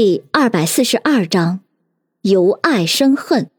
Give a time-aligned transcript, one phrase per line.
[0.00, 1.58] 第二百四十二章，
[2.22, 3.50] 由爱生恨。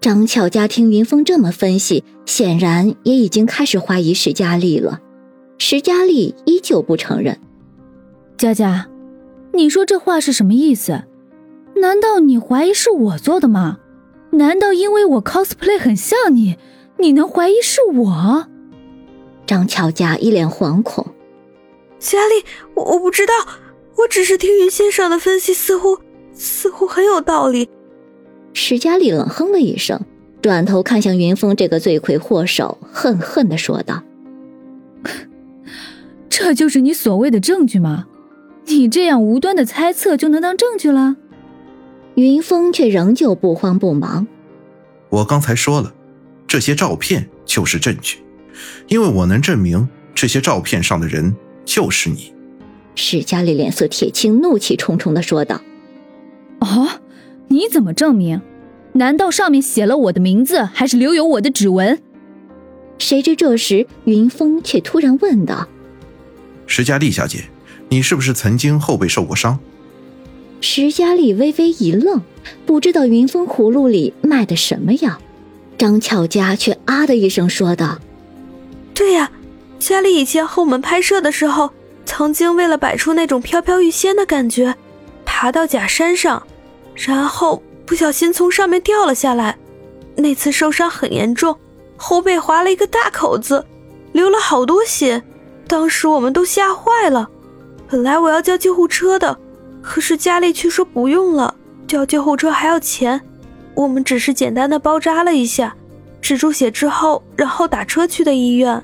[0.00, 5.00] 张巧佳听云峰这么分析，显然也已经开始怀疑石佳丽了。
[5.58, 7.38] 石佳丽依旧不承认。
[8.36, 8.88] 佳佳，
[9.52, 11.04] 你说这话是什么意思？
[11.76, 13.78] 难道你怀疑是我做的吗？
[14.32, 16.56] 难道因为我 cosplay 很像你，
[16.98, 18.48] 你能怀疑是我？
[19.46, 21.06] 张巧佳一脸惶恐。
[21.98, 22.44] 佳丽，
[22.74, 23.32] 我我不知道，
[23.96, 25.98] 我只是听云先生的分析，似乎
[26.32, 27.68] 似乎很有道理。
[28.54, 30.00] 石佳丽冷哼了一声，
[30.40, 34.02] 转头看向云峰这个罪魁祸首，恨恨的说道
[36.30, 38.06] ：“这就是你所谓的证据吗？
[38.66, 41.16] 你这样无端的猜测就能当证据了？”
[42.14, 44.26] 云峰却仍旧不慌不忙
[45.10, 45.92] ：“我刚才说了，
[46.46, 48.18] 这些照片就是证据，
[48.86, 51.34] 因为我能证明这些照片上的人。”
[51.68, 52.32] 就是你，
[52.94, 55.60] 史佳丽脸色铁青，怒气冲冲的说道
[56.60, 56.88] ：“哦，
[57.48, 58.40] 你怎么证明？
[58.94, 62.00] 难道上面写了我的名字，还是留有我的指纹？”
[62.98, 65.68] 谁知这时云峰却突然问道
[66.66, 67.44] ：“石佳丽小姐，
[67.90, 69.58] 你是不是曾经后背受过伤？”
[70.62, 72.22] 石佳丽微微一愣，
[72.64, 75.20] 不知道云峰葫芦里卖的什么药。
[75.76, 77.98] 张巧佳却啊的一声说道
[78.94, 79.30] ：“对呀。”
[79.78, 81.70] 家里以前和我们拍摄的时候，
[82.04, 84.74] 曾经为了摆出那种飘飘欲仙的感觉，
[85.24, 86.42] 爬到假山上，
[86.94, 89.56] 然后不小心从上面掉了下来。
[90.16, 91.56] 那次受伤很严重，
[91.96, 93.64] 后背划了一个大口子，
[94.12, 95.22] 流了好多血。
[95.68, 97.28] 当时我们都吓坏了。
[97.88, 99.38] 本来我要叫救护车的，
[99.80, 101.54] 可是佳丽却说不用了，
[101.86, 103.20] 叫救护车还要钱。
[103.74, 105.74] 我们只是简单的包扎了一下，
[106.20, 108.82] 止住血之后，然后打车去的医院。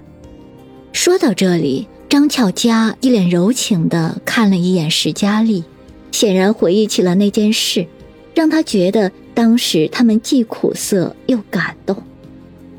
[0.94, 5.64] 说到这里，张巧佳一脸柔情的看了一眼石佳丽，
[6.12, 7.84] 显然回忆起了那件事，
[8.32, 12.00] 让她觉得当时他们既苦涩又感动。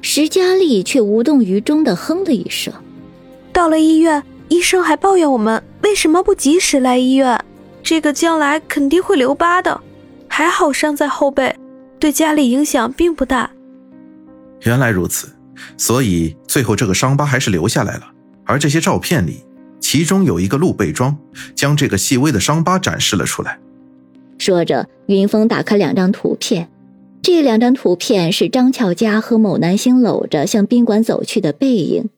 [0.02, 2.74] 石佳丽却无动于衷的哼了一声。
[3.52, 7.38] 到了医院，医生还抱怨我们为什么不及时来医院，
[7.84, 9.82] 这个将来肯定会留疤的。
[10.30, 11.54] 还好伤在后背，
[12.00, 13.52] 对佳丽影响并不大。
[14.62, 15.35] 原来如此。
[15.78, 18.04] 所以最后这个伤疤还是留下来了，
[18.44, 19.44] 而这些照片里，
[19.80, 21.18] 其中有一个露背装，
[21.54, 23.60] 将这个细微的伤疤展示了出来。
[24.38, 26.70] 说着，云峰打开两张图片，
[27.22, 32.10] 这两张图片是张巧佳和某男星搂着向宾馆走去的背影。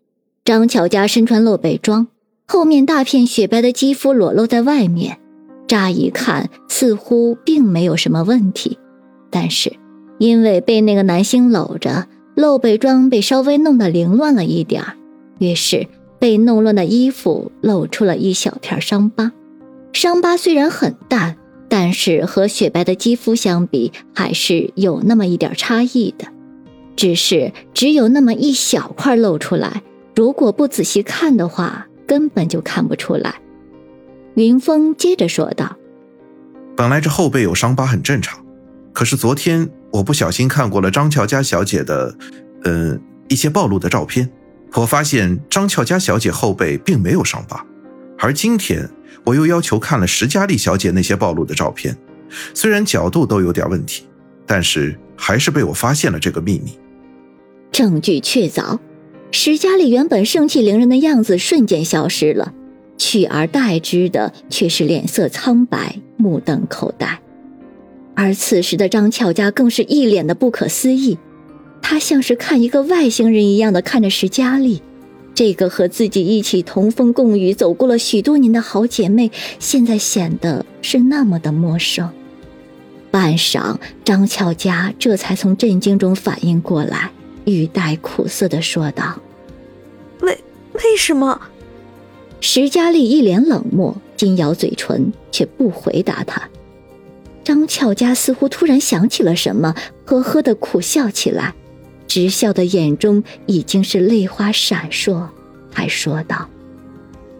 [0.43, 2.07] 张巧佳身穿露背装，
[2.47, 5.19] 后面大片雪白的肌肤裸露在外面，
[5.67, 8.79] 乍一看似乎并没有什么问题，
[9.29, 9.73] 但是
[10.17, 12.07] 因为被那个男星搂着。
[12.37, 14.83] 露背装被稍微弄得凌乱了一点
[15.39, 15.87] 于是
[16.19, 19.31] 被弄乱的衣服露出了一小片伤疤。
[19.91, 21.35] 伤疤虽然很淡，
[21.67, 26.27] 但是和雪白的肌肤相比，还是有那么一点差异的。
[26.95, 29.81] 只是只有那么一小块露出来，
[30.15, 33.41] 如果不仔细看的话，根本就看不出来。
[34.35, 35.75] 云峰接着说道
[36.77, 38.45] ：“本来这后背有伤疤很正常，
[38.93, 42.15] 可是昨天……”我不小心看过了张俏佳小姐的，
[42.63, 42.97] 呃，
[43.29, 44.29] 一些暴露的照片，
[44.73, 47.65] 我发现张俏佳小姐后背并没有伤疤，
[48.19, 48.87] 而今天
[49.23, 51.97] 我又要求看了石佳丽小姐那些暴露的照片，
[52.53, 54.05] 虽然角度都有点问题，
[54.45, 56.77] 但是还是被我发现了这个秘密。
[57.71, 58.79] 证据确凿，
[59.31, 62.53] 石佳丽原本盛气凌人的样子瞬间消失了，
[62.97, 67.19] 取而代之的却是脸色苍白，目瞪口呆。
[68.19, 71.19] 而此时的张俏佳更是一脸的不可思议，
[71.83, 74.81] 她像是看一个外星人一样的看着石佳丽，
[75.35, 79.29] 这个和自己一起同风共雨走过了许多年的好姐妹，
[79.59, 82.09] 现在显得是那么的陌生。
[83.11, 87.11] 半晌，张俏佳这才从震惊中反应过来，
[87.45, 89.21] 语带苦涩的说道
[90.21, 90.35] ：“为
[90.73, 91.39] 为什么？”
[92.41, 96.49] 石佳丽一脸冷漠，紧咬嘴唇，却不回答他。
[97.47, 99.73] 张俏佳似乎突然想起了什么，
[100.03, 101.55] 呵呵的苦笑起来，
[102.05, 105.25] 直笑的眼中已经是泪花闪烁，
[105.73, 106.49] 还说道：“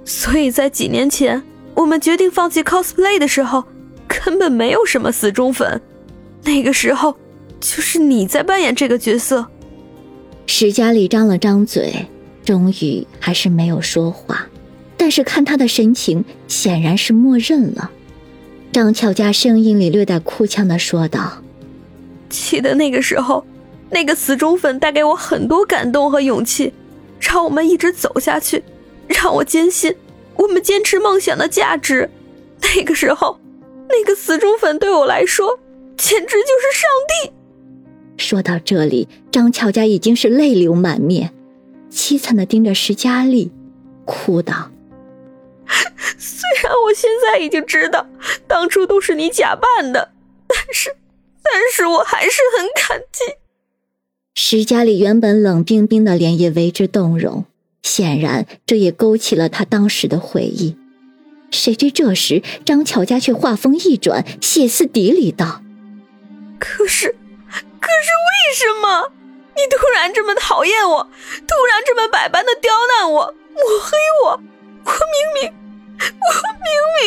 [0.06, 1.44] 所以在几年前，
[1.74, 3.66] 我们决定放弃 cosplay 的时候，
[4.08, 5.82] 根本没有什么死忠粉。
[6.46, 7.14] 那个时候，
[7.60, 9.46] 就是你在扮演这个角色。”
[10.48, 12.08] 石佳丽张了张嘴，
[12.46, 14.48] 终于还是没有说话，
[14.96, 17.92] 但是看他的神情，显然是默认了。
[18.72, 21.42] 张巧佳声音里略带哭腔的说道
[22.30, 23.44] ：“记得那个时候，
[23.90, 26.72] 那个死忠粉带给我很多感动和勇气，
[27.20, 28.64] 让我们一直走下去，
[29.08, 29.96] 让我坚信
[30.36, 32.10] 我们坚持梦想的价值。
[32.76, 33.40] 那个时候，
[33.90, 35.60] 那个死忠粉对我来说
[35.98, 36.90] 简直就是上
[37.24, 37.32] 帝。
[38.18, 41.32] 说到这里，张巧佳已经是泪流满面，
[41.92, 43.52] 凄惨的盯着石佳丽，
[44.06, 44.70] 哭道
[46.18, 48.08] ：“虽然我现在已经知道
[48.48, 50.12] 当初都是你假扮的，
[50.48, 50.96] 但是，
[51.44, 53.36] 但是我还是很感激。”
[54.36, 57.46] 石佳丽原本冷冰冰的脸也为之动容，
[57.82, 60.78] 显然这也勾起了他当时的回忆。
[61.50, 65.64] 谁知这时张巧佳却话锋一转，歇斯底里道
[66.60, 69.12] ：“可是，可是为什么
[69.56, 71.04] 你突然这么讨厌我，
[71.48, 74.42] 突然这么百般的刁难我，抹黑我？
[74.88, 75.54] 我明明，
[76.00, 77.04] 我明明……”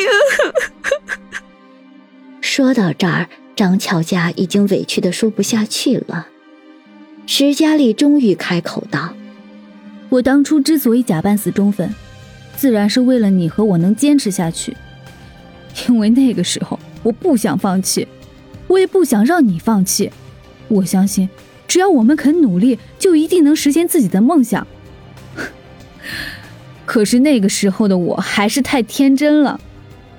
[2.41, 6.29] 说到这儿，张巧佳已经委屈的说不下去了。
[7.27, 9.15] 石佳丽终于开口道
[10.11, 11.95] ：“我当初之所以假扮死忠粉，
[12.57, 14.77] 自然是为了你和我能坚持下去。
[15.89, 18.07] 因为那个时候我不想放弃，
[18.67, 20.11] 我也不想让你放弃。
[20.69, 21.29] 我相信，
[21.69, 24.67] 只要我们肯努力，就一定能实现自己的梦想。
[26.91, 29.61] 可是那个时候的我还是太天真了，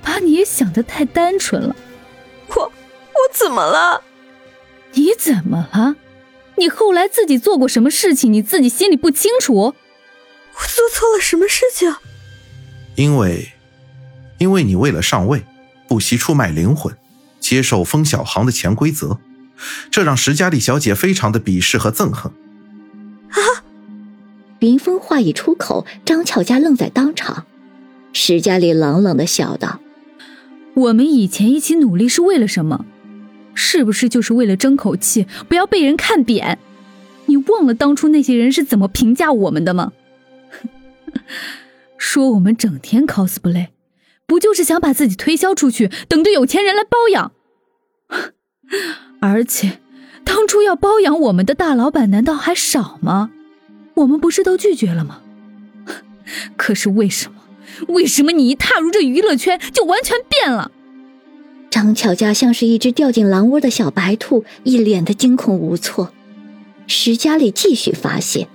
[0.02, 1.76] 把你也想得太单纯了。
[2.48, 4.02] 我我怎么了？
[4.94, 5.98] 你怎么了？”
[6.56, 8.32] 你后来自己做过什么事情？
[8.32, 9.54] 你自己心里不清楚？
[9.54, 11.94] 我做错了什么事情？
[12.96, 13.52] 因为，
[14.38, 15.44] 因为你为了上位，
[15.90, 16.96] 不惜出卖灵魂，
[17.42, 19.20] 接受封小航的潜规则，
[19.92, 22.32] 这让石佳丽小姐非常的鄙视和憎恨。
[24.62, 24.68] 啊！
[24.68, 27.46] 云峰话一出口，张巧佳愣在当场。
[28.14, 29.80] 石佳丽冷冷的笑道
[30.76, 32.86] ：“我们以前一起努力是为了什么？”
[33.54, 36.60] 是不是就是为了争口气，不要被人看扁？
[37.26, 39.92] 你忘了当初那些人是怎么评价我们的吗？
[41.98, 43.68] 说我们整天 cosplay，
[44.26, 47.32] 不就是想把自己推销出去，等着有钱人来包养？
[49.20, 49.80] 而且，
[50.24, 53.32] 当初要包养我们的大老板难道还少吗？
[53.96, 55.22] 我们不是都拒绝了吗？
[56.56, 57.38] 可是为什么？
[57.88, 60.72] 为什么你一踏入这娱乐圈就完全变了？
[61.70, 66.12] 张巧佳像是一只掉进狼窝的小白兔，一脸的惊恐无措。
[66.86, 68.50] 石佳丽继续发泄：“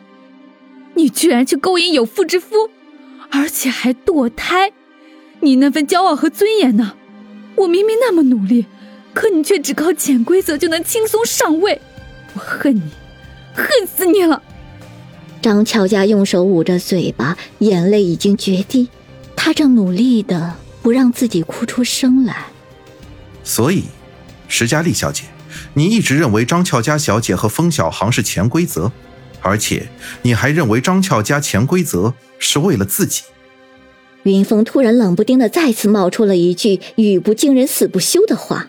[0.95, 2.69] 你居然去勾引有妇之夫，
[3.31, 4.73] 而且还堕胎！
[5.41, 6.95] 你那份骄傲和尊严呢？
[7.57, 8.67] 我明明那么努力，
[9.15, 11.81] 可你却只靠潜规则就能轻松上位！
[12.35, 12.83] 我恨你，
[13.55, 14.43] 恨死你了！”
[15.47, 18.89] 张巧佳用手捂着嘴巴，眼泪已经决堤，
[19.37, 22.47] 她正努力的不让自己哭出声来。
[23.45, 23.85] 所以，
[24.49, 25.23] 石佳丽小姐，
[25.75, 28.91] 你一直认为张俏佳小姐和风小航是潜规则，
[29.41, 29.89] 而且
[30.23, 33.23] 你还认为张俏佳潜规则是为了自己。
[34.25, 38.69] 云峰突然冷不丁的再次冒出了一句语不惊人死不休的话。